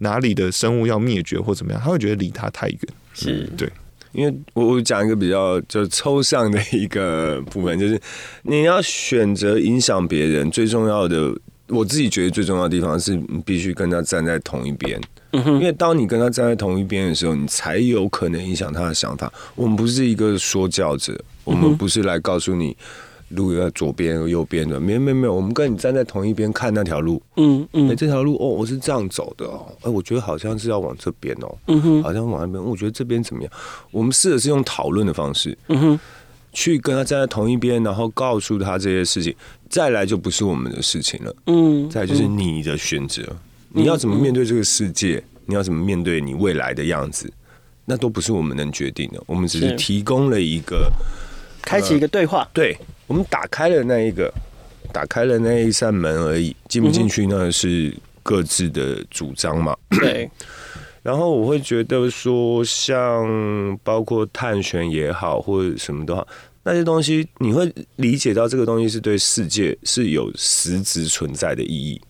[0.00, 2.78] 哪里的生物要灭绝或怎么样，他会觉得离他太远。
[3.14, 3.66] 是，对，
[4.14, 8.00] 因为我我讲一个比较就抽象的一个部分，就是
[8.42, 11.36] 你要选择影响别人，最重要的，
[11.68, 15.00] 我自己觉得最重要的地方是你必须跟他站在同一边。
[15.32, 19.32] 因为当你跟他站在同一边的时候，你才有可能影响他的想法。
[19.56, 22.76] 我们不是一个说教者，我们不是来告诉你
[23.34, 27.20] 路要左边右边的，没有没有没有，我们跟你站在同一边看那条路。
[27.36, 33.52] 嗯嗯，哎，这条路哦，我是这样走的哦，哎，我觉得好像是要往这边哦，嗯哼，好像往那边，我觉得这边怎么样？
[33.90, 36.00] 我们试的是用讨论的方式，嗯哼，
[36.52, 39.34] 去跟他站在同一边，然后告诉他这些事情，
[39.68, 41.36] 再来就不是我们的事情了。
[41.46, 43.22] 嗯，再来就是你的选择。
[43.76, 45.22] 你要怎么面对这个世界？
[45.46, 47.30] 你要怎么面对你未来的样子？
[47.84, 49.22] 那都不是我们能决定的。
[49.26, 50.90] 我们只是提供了一个
[51.60, 52.38] 开启一个对话。
[52.40, 54.32] 呃、对，我们打开了那一个，
[54.92, 56.54] 打开了那一扇门而已。
[56.68, 59.76] 进不进去那是各自的主张嘛。
[59.90, 60.30] 对。
[61.04, 66.26] 然后我会觉得说，像包括碳权也好，或者什么都好，
[66.62, 72.00] 那些东西你会理解到这个东西是对世界是有实质存在的意义。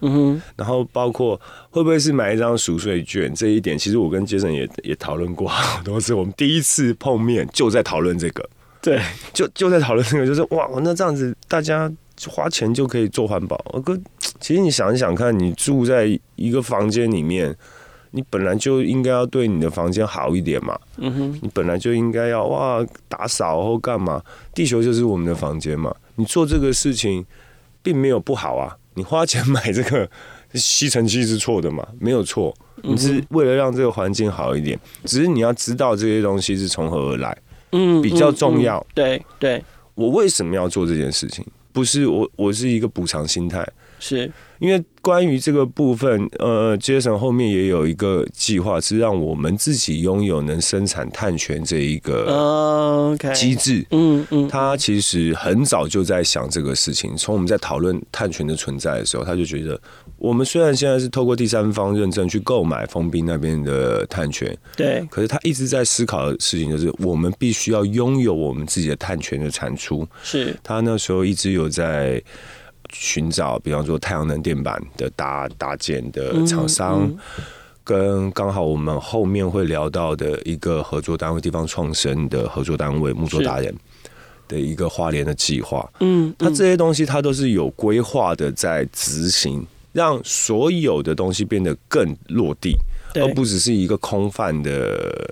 [0.00, 6.14] 嗯哼，然后包括会不会是买一张赎税券这一点，其实我跟杰森也也讨论过好多次。
[6.14, 8.48] 我们第一次碰面就在讨论这个，
[8.80, 9.00] 对，
[9.32, 11.90] 就就在讨论这个，就是哇，那这样子大家
[12.28, 13.56] 花钱就可以做环保。
[13.84, 13.98] 哥，
[14.40, 17.54] 其实你想一想看，你住在一个房间里面，
[18.12, 20.78] 你本来就应该要对你的房间好一点嘛。
[20.96, 24.22] 嗯哼，你本来就应该要哇打扫或干嘛，
[24.54, 25.94] 地球就是我们的房间嘛。
[26.16, 27.24] 你做这个事情
[27.82, 28.76] 并没有不好啊。
[28.94, 30.08] 你花钱买这个
[30.54, 31.86] 吸尘器是错的嘛？
[32.00, 34.76] 没有错，你是为了让这个环境好一点。
[35.04, 37.36] 只是你要知道这些东西是从何而来，
[37.72, 38.84] 嗯，比较重要。
[38.94, 39.62] 对对，
[39.94, 41.44] 我为什么要做这件事情？
[41.72, 43.66] 不是我，我是一个补偿心态，
[43.98, 53.86] 是因为关于这个部分，呃，Jason 后面也有一个计划，是让我们自己拥有能生产碳权这一个机制。
[53.92, 59.80] 嗯嗯，他其实很早就在想这个事情，从我们在讨论碳权的存在的时候，他就觉得，
[60.16, 70.06] 我们虽然现在是透过第三方认证去购买封冰那边的碳权，对，可是他一直在思考的事情就是，我们必须要拥有我们自己的碳权的产出。
[70.24, 72.20] 是他那时候一直有在。
[72.92, 77.44] 寻找，比方说太阳能电板的搭搭建的厂商，嗯嗯、
[77.84, 83.74] 跟刚好我们后面会聊到的一个合作单位——地方创生的合作单位木作达人
[84.46, 85.88] 的一个花莲的计划。
[86.00, 92.76] 嗯，它这些东西它都是有规划的，在执行，让所有的东西变得更落地，
[93.14, 95.30] 而不只是一个空泛的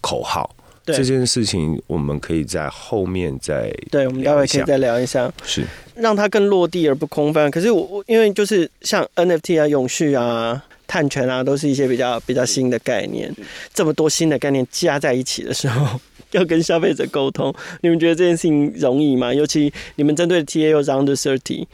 [0.00, 0.54] 口号。
[0.86, 7.50] 这件事情我们可以在后面再对，我们待会可以再聊一下，是让它更落地而不空泛。
[7.50, 13.34] 可是我我因为就是像 NFT 啊、永续啊、碳权啊，都是一些比较比较新的概念。
[13.72, 15.98] 这么多新的概念加在一起的时候，
[16.32, 19.32] 要跟消费者沟通，你们觉得这件事情容易吗？
[19.32, 21.64] 尤其你们针对 TA 又是 Under Thirty，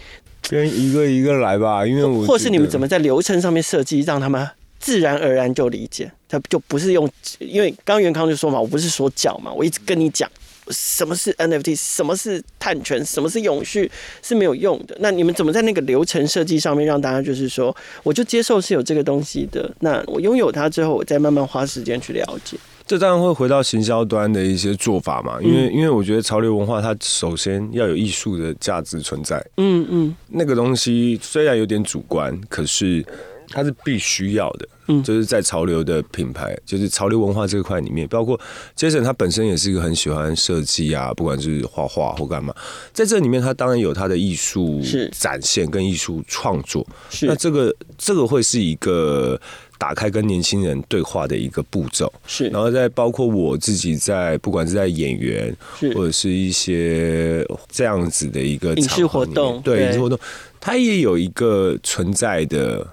[0.49, 1.87] 跟一个一个来吧。
[1.87, 4.47] 因为我或是你们怎么在流程上面设计，让他们
[4.81, 6.11] 自然而然就理解。
[6.29, 10.31] 他就不是用，因为刚元康就说嘛，我不是说教嘛，我一直跟你讲
[10.69, 13.91] 什么是 NFT，什么是碳权，什么是永续
[14.23, 14.97] 是没有用的。
[15.01, 22.57] 那你们怎么在那个流程设计上面让大家就是说，我就接受是有这个东西的，那我拥有它之后，我再慢慢花时间去了解。
[22.87, 33.05] 这当然会回到行销端的一些做法嘛，因为、嗯、因为我觉得潮流文化它首先要有艺术的价值存在，嗯嗯，那个东西虽然有点主观，可是
[33.51, 38.39] 它是必须要的，嗯，就是在潮流的品牌，就是潮流文化这块里面，包括
[38.77, 42.55] Jason 他本身也是一个很喜欢设计啊，不管是画画或干嘛，
[42.93, 44.81] 在这里面他当然有他的艺术
[45.13, 47.27] 展现跟艺术创作，是。
[47.27, 49.41] 那这个这个会是一个。
[49.81, 55.57] 打开跟年轻人对话的一个步骤，是，然后再包括我自己在，不管是在演员，
[55.95, 59.87] 或者是一些这样子的一个影视活动，对。
[59.87, 60.19] 影视活动，
[60.61, 62.87] 它也有一个存在的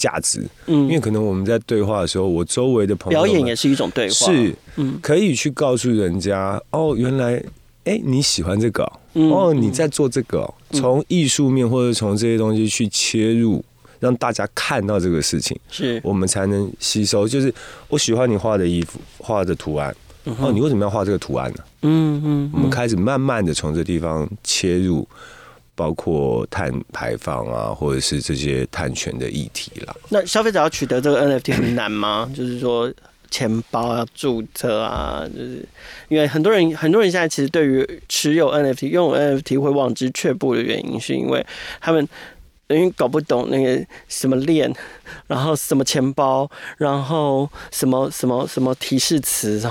[0.00, 7.42] 价值，嗯，因为可能我们在对话的时候，我周围的朋友表演也是一种对话，是，嗯，可以去告诉人家，哦，原来，
[7.84, 8.82] 哎，你喜欢这个，
[9.12, 13.62] 哦，你在做这个，从艺术面或者从这些东西去切入。
[14.00, 17.28] 让大家看到这个事情，是我们才能吸收。
[17.28, 17.52] 就是
[17.86, 19.94] 我喜欢你画的衣服，画的图案。
[20.24, 21.58] 哦，你为什么要画这个图案呢？
[21.82, 25.06] 嗯嗯，我们开始慢慢的从这地方切入，
[25.80, 29.96] 包括碳排放啊，或者是这些碳权的议题啦。
[30.10, 32.30] 那消费者要取得这个 NFT 很难吗？
[32.36, 32.92] 就是说
[33.30, 35.66] 钱包要注册啊，就是
[36.08, 41.46] 因为很多人很多人现在其实对于持有 NFT、拥有 NFT 会望之却步的原因，是因为
[41.80, 42.06] 他们。
[42.68, 44.72] 因为搞不懂那个什么链，
[45.26, 49.68] 然后什么钱包，然后什么什么什么提示词，对。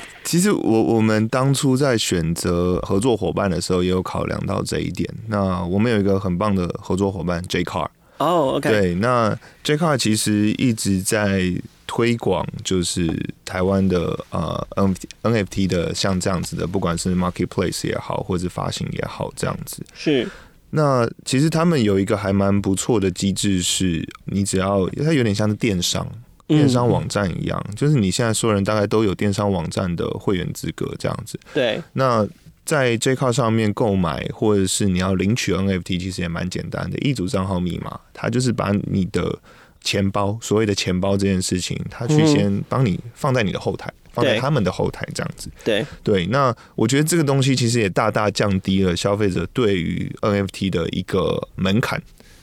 [0.24, 5.08] 其实我我们当初在选择合作伙伴的时候，也有考量到这一点。
[5.28, 7.88] 那我们有一个很棒的合作伙伴 J Car。
[8.18, 8.70] 哦，OK。
[8.70, 11.52] 对，那 J Car 其实一直在
[11.86, 13.08] 推广，就是
[13.44, 20.28] 台湾的呃 N NFT 的像这样子的，不管是 Marketplace 也好，或者发行也好，这样子是。
[20.70, 26.06] 那其实他们有一个还蛮不错的机制，是你只要它有点像是电商、
[26.46, 31.38] 电商网站一样，就是你现在所有人大概都有电商网站的会员资格这样子。
[31.54, 31.82] 对。
[31.94, 32.26] 那
[32.64, 39.38] 在 J-Card 上面购买，或者是你要领取 NFT，其实也蛮简单的，一组账号密码，它就是把你的
[39.80, 43.92] 钱包，所谓的钱包这件事情，它去先帮你放在你的后台。
[44.14, 51.98] 放在他们的后台这样子，对对，那我觉得这个东西其实也大大降低了消费者对于 NFT 的一个门槛。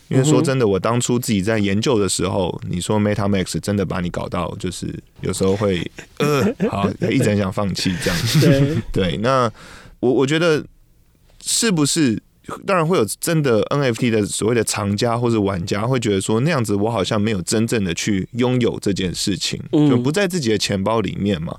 [0.09, 8.77] 因为说真的，我当初自己在研究的时候，你说 MetaMask 真的把你搞到，就是有时候会呃，好，一直很想放弃这样子。
[8.91, 9.51] 对，那
[9.99, 10.65] 我我觉得
[11.41, 12.21] 是不是？
[12.65, 21.55] 当然会有真的 NFT 的所谓的藏家或者玩家会觉得说，那样子我好像没有真正的去拥有这件事情，就不在自己的钱包里面嘛。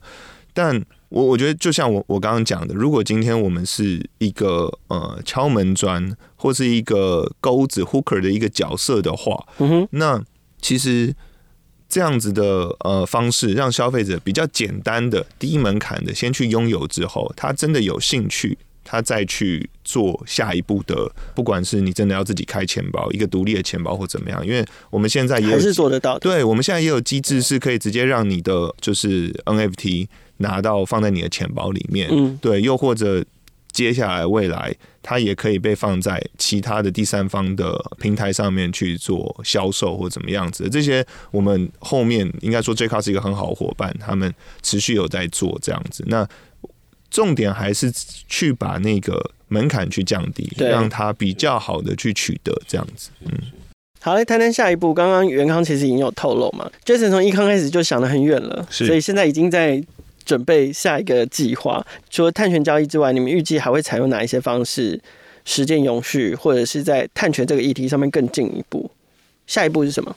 [0.53, 9.47] 但我我觉得就像我我刚刚讲的，如果今天我们是一个呃敲门砖或是一个钩子 hooker 的一个角色的话，
[9.91, 10.21] 那
[10.61, 11.15] 其实
[11.89, 18.57] 这样子的呃方式让消费者比较简单的低门槛的先去拥有之后，他真的有兴趣。
[18.83, 26.19] 他再去做下一步的，不管是你真的要自己开钱包，一个独立的钱包或怎么样，因为我们现在也还是做得到。
[26.19, 30.09] 对，我们现在也有机制是可以直接让你的就是 NFT
[30.41, 32.09] 拿到放在你的钱包里面。
[32.11, 33.25] 嗯，对，又或者
[33.73, 40.69] 接下来未来它也可以被放在其他的第三方的平台上面去做销售或怎么样子。
[40.69, 46.05] 这些我们后面应该说 J-Card 是一个很好的伙伴，他们持续有在做这样子。
[46.09, 46.29] 那
[47.11, 47.93] 重点还是
[48.29, 53.11] 去把那个门槛去降低，对让它比较好的去取得这样子。
[53.25, 53.33] 嗯，
[54.01, 54.95] 好，来谈谈下一步。
[54.95, 59.83] 刚刚元康其实已经有透露嘛，Jason 从一康开始就想得很远了，是所以现在已经在
[60.31, 61.85] 准备下一个计划。
[62.09, 65.01] 除了碳权交易之外，你们预计还会采用哪一些方式
[65.45, 68.89] 实践永续，或者是在碳权这个议题上面更进一步？
[69.49, 70.15] 下一步是什么？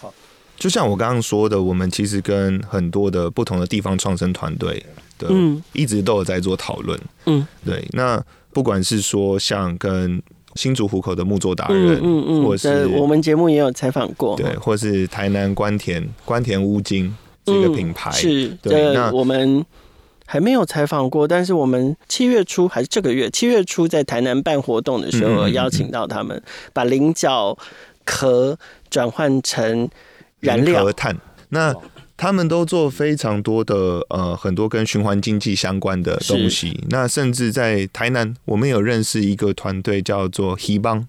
[0.00, 0.12] 好，
[0.56, 4.84] 就像我刚刚说的，我们其实跟很多的不同的地方创生团队。
[5.20, 7.00] 嗯，一直都有在做讨论。
[7.26, 7.86] 嗯，对。
[7.92, 8.20] 那
[8.52, 10.20] 不管是说像跟
[10.54, 17.14] 新竹湖口的木作达人，嗯嗯，或者是我们节目也有采访过，对，或是台南官田官田乌金
[17.48, 18.48] 这个品牌，是。
[18.62, 19.64] 对，那我们
[20.26, 26.42] 还没有采访过，但是我们七月初还是这个月七月初在台南办活动的时候，邀请到他们
[26.72, 27.56] 把菱角
[28.04, 28.58] 壳
[28.90, 29.88] 转换成
[30.40, 31.16] 燃料碳。
[31.50, 31.74] 那
[32.16, 36.84] 他们都做非常多的呃很多跟循环经济相关的东西。
[36.90, 41.06] 那甚至在台南，我们有认识一个团队叫做 Hebang，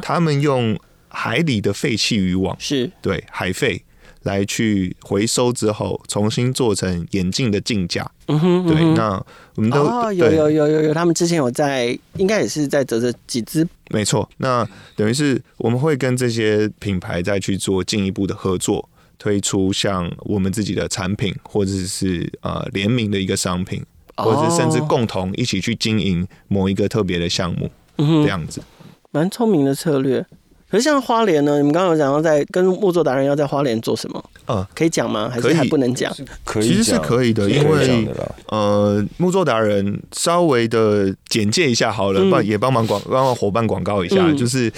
[0.00, 3.82] 他们用海里的废弃渔网，是对海废
[4.26, 8.08] 来去回收之后，重新做成眼镜的镜架。
[8.26, 9.24] 嗯哼，对，那
[9.54, 13.66] 我们都、哦、有有有有有，他们之前有在，应该也是在啧啧集资。
[13.90, 18.88] 没错，那等于是我们会跟这些品牌再去做进一步的合作。
[19.18, 23.82] 推出像我们自己的产品，或者是呃联名的一个商品，
[24.14, 28.60] 或者甚至共同一起去经营某一个特别的项目，这样子，
[29.10, 30.24] 蛮聪明的策略。
[30.68, 31.58] 可是像花莲呢？
[31.58, 34.24] 你们刚刚有讲要在跟木作达人要在花莲做什么？
[34.46, 35.30] 呃，可以讲吗？
[35.32, 36.12] 还是还不能讲？
[36.44, 38.08] 可以，其实是可以的，因为
[38.48, 44.72] 呃，木作达人稍微的简介一下好了，帮、嗯、也帮忙广帮忙伙伴广告一下，嗯、就是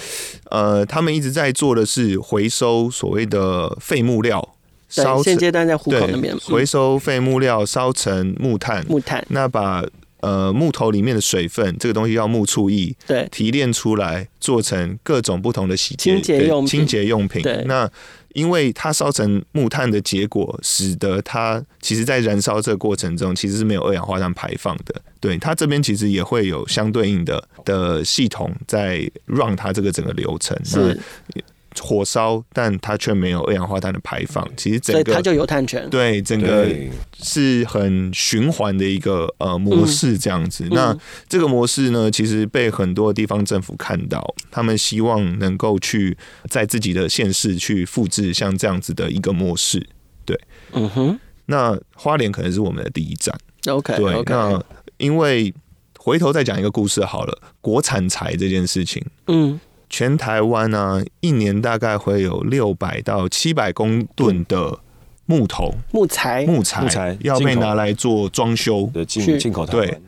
[0.50, 4.46] 呃，他们一直在做的是回收所谓的废木料，
[4.90, 9.82] 烧现阶段在湖口那边回收废木料烧成木炭，木炭那把。
[10.20, 17.42] 呃，木头里面的水分，这个东西叫木醋液，对，提炼出来做成各种不同的洗清洁用清洁用品。
[17.42, 17.88] 对，那
[18.34, 24.94] 因为它烧成木炭的结果，使得它其实在燃烧这个过程中，其实是没有二氧化碳排放的。
[25.20, 30.56] 对，它这边其实也会有相对应的的系统在 run 它这个整个流程。
[30.64, 30.98] 是。
[31.82, 34.48] 火烧，但它却没有二氧化碳的排放。
[34.56, 35.88] 其实整个它就有碳权。
[35.90, 36.68] 对，整个
[37.22, 40.64] 是很循环的一个呃模式这样子。
[40.64, 40.98] 嗯、那
[41.28, 46.16] 这个模式呢，其实被很多地方政府看到，他们希望能够去
[46.48, 49.86] 在自己的县市去复制像这样子的一个模式。
[50.24, 50.38] 对，
[50.72, 51.20] 嗯哼。
[51.46, 53.34] 那花莲可能是我们的第一站。
[53.68, 54.14] OK，对。
[54.14, 54.30] Okay.
[54.30, 54.62] 那
[54.98, 55.54] 因为
[55.98, 59.58] 回头再讲一个故事好了，国产材这件事情，嗯。
[59.90, 64.78] 全台湾呢、啊，一年大概会有六百到七百公吨的
[65.26, 68.88] 木头、木材、木材、木材要被拿来做装修。
[68.92, 69.98] 的进进口，对，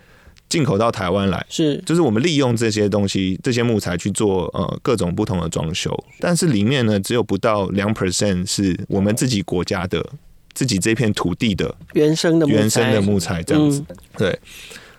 [0.48, 1.44] 进口到台湾来。
[1.48, 10.04] 是，就是我们利用这些东西、这些木材去做呃各种不同的装修，但是里面呢，只有不到两 percent 是我们自己国家的、
[10.52, 13.84] 自己这片土地的原生的原生的木材这样子。
[13.88, 14.38] 嗯、对，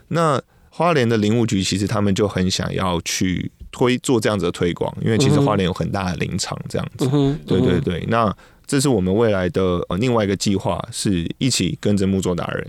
[0.08, 3.52] 那花莲的林务局其实他们就很想要去。
[3.72, 8.06] 推做这样子的推广，因为其实花莲有很大的林场，这样子，嗯、对对对。
[8.10, 8.36] 那
[8.68, 12.68] 这是我们未来的呃另外一个计划，是一起跟着木作达人，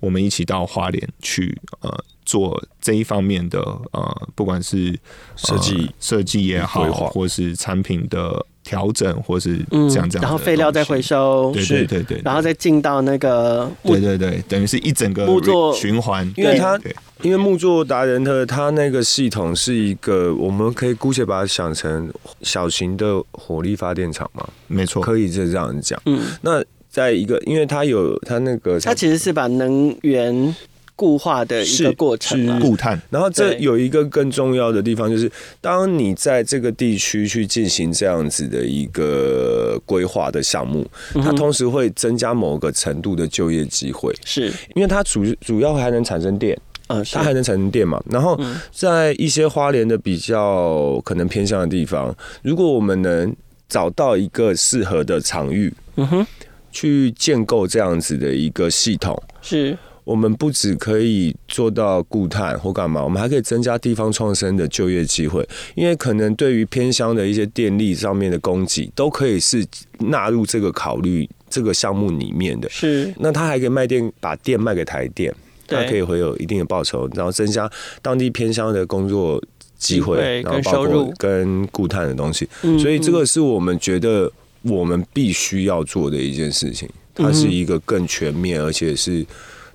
[0.00, 3.60] 我们一起到花莲去呃做这一方面的
[3.92, 4.98] 呃，不管是
[5.36, 8.46] 设计设计也好，或是产品的。
[8.64, 16.28] 调整或是这样这样，然后废料再回收，对对对对，然后再进到那个，对对对，等于是一整个木作循环。
[16.34, 16.80] 因为它，
[17.22, 22.10] 因为木作达人的他那个系统是一个，我们可以姑且把它想成
[22.40, 26.00] 小型的火力发电厂嘛，没错，可以这样讲。
[26.06, 30.56] 嗯，那在一个，因为它有它那个，它其实是把能源。
[30.96, 33.00] 固化的一个过程，固碳。
[33.10, 35.30] 然后这有一个更重要的地方，就是
[35.60, 44.52] 当你在这个地区去进行这样子的一个规划的项目，它同时会增加某个程度的就业机会，是。
[44.74, 48.00] 因为它主主要还能产生电，嗯，它还能产生电嘛。
[48.08, 48.38] 然后
[48.70, 53.34] 在一些花莲的比较可能偏向的地方，如果我们能
[53.68, 56.26] 找到一个适合的场域，嗯哼，
[56.70, 59.76] 去建构这样子的一个系统，是。
[60.04, 65.46] 我们不只可以做到固碳或干嘛，我们还可以增加地方创生的就业机会。
[65.74, 69.66] 因为可能对于偏乡的一些电力上面的供给，都可以是
[70.00, 72.68] 纳入这个考虑这个项目里面的。
[72.68, 75.34] 是，那他还可以卖电，把电卖给台电，
[75.66, 77.70] 他可以会有一定的报酬，然后增加
[78.02, 79.42] 当地偏乡的工作
[79.78, 82.46] 机会，然后包括跟固碳的东西。
[82.78, 84.30] 所以这个是我们觉得
[84.60, 86.86] 我们必须要做的一件事情。
[87.14, 89.24] 它是一个更全面，而且是。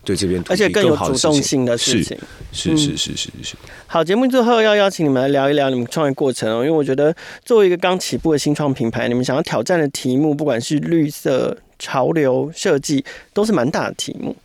[0.04, 2.18] 对这边，而且更有主动性的事情，
[2.52, 3.56] 是是是是是。
[3.86, 14.36] 好，节目最后要邀请你们来聊一聊你们创业过程哦，因为我觉得作为一个刚起步的新创品牌，你们想要挑战的题目，不管是绿色、潮流、设计，都是蛮大的题目。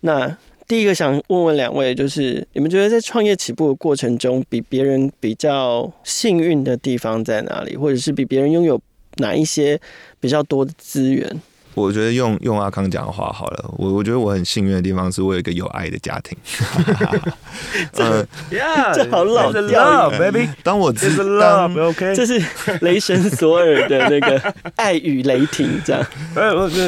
[0.00, 0.36] 那
[0.66, 8.80] 第一个想问问两位，就是你们觉得在创业起步的过程中，比别人比较幸运的地方在哪里，或者是比别人拥有
[9.16, 9.78] 哪一些
[10.20, 11.42] 比较多的资源？
[11.74, 16.36] 我觉得用用阿康讲的话好了，我我觉得我很幸运的地方是我有一个有爱的家庭。
[17.92, 18.26] 这
[18.94, 19.62] 这好老的
[20.18, 20.48] baby。
[20.62, 22.42] 当我知道，OK， 这是
[22.80, 26.06] 雷神索尔的那个爱与雷霆，这样。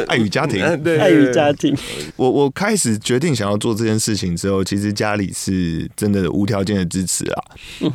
[0.09, 1.76] 爱与家庭，对爱与家庭。
[2.16, 7.43] 我我开始决定想要做这件事情之后，其实家里是真的无条件的支持啊。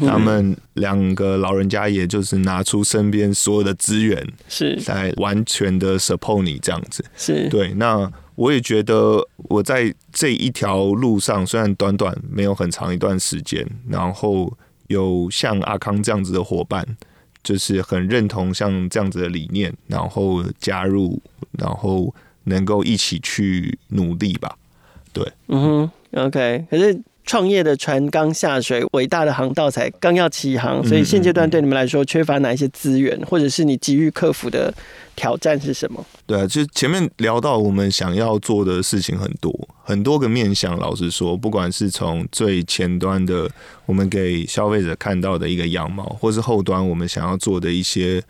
[0.06, 6.77] 他们两个老人家也就是拿出身边所有的资源，是来完全的 support 你这样。
[6.78, 14.52] 样子是对，那我也觉得我在这一条路上，虽然短短没有很长一段时间，然后
[14.88, 16.86] 有像阿康这样子的伙伴，
[17.44, 21.20] 就是很认同像这样子的理念，然后加入，
[21.54, 22.14] 然后
[22.44, 24.56] 能够一起去努力吧。
[25.12, 26.68] 对，嗯哼，OK。
[26.70, 34.74] 可是创业的船刚下水，伟大的航道才刚要起航，所以现阶段对你们来说缺乏哪一些资源，或者是你急于克服的
[35.14, 36.04] 挑战是什么？
[36.26, 39.54] 对啊，其实前面聊到我们想要做的事情很多，
[39.84, 40.80] 很多个面向。
[40.80, 43.52] 老实说，不管是从最前端的
[43.86, 48.24] 我们给消费者看到的一个样貌，或是后端我们想要做的一些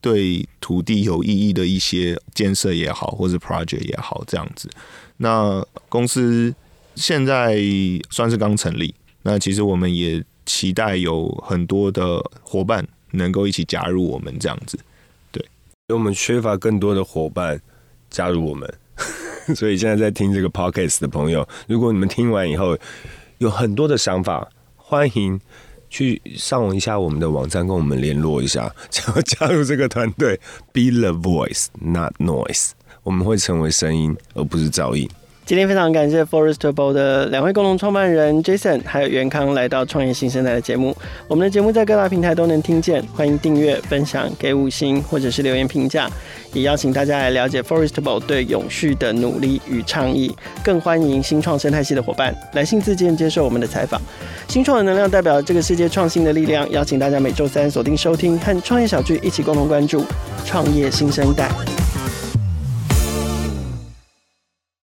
[0.00, 4.70] 对土地有意义的一些建设也好，或是 project 也好，这样子。
[5.16, 6.54] 那公司。
[6.94, 7.56] 现在
[8.10, 14.78] 算是刚成立，那其实我们也期待有很多的伙伴能够一起加入我们这样子，
[15.32, 15.42] 对，
[15.88, 17.60] 因为我们缺乏更多的伙伴
[18.10, 18.72] 加入我们，
[19.56, 22.76] 所以现在在听这个 podcast 的朋友，如果你们听完以后
[23.38, 25.40] 有很多的想法，欢迎
[25.88, 30.38] 去上一下我们的网站，跟我们联络一下，想 要加入这个团队
[30.72, 32.70] ，Be the voice, not noise，
[33.02, 35.08] 我们会成为声音，而不是噪音。
[35.46, 40.96] 今天非常感谢 Forestable 的两位共同创办人 Jason 还有元康来到创业新生代的节目。
[41.28, 46.08] 我们的节目在各大平台都能听见，欢迎订阅、分享、给五星或者是留言评价。
[46.54, 50.34] 也邀请大家来了解 Forestable 对永续的努力与倡议。
[50.64, 54.00] 更欢迎新创生态系的伙伴来信自荐接受我们的采访。
[54.48, 60.06] 新创的能量代表这个世界创新的力量，邀请大家每周三锁定收听，和创业小聚一起共同关注
[60.46, 61.50] 创业新生代。